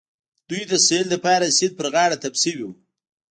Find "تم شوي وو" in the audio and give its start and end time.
2.23-2.73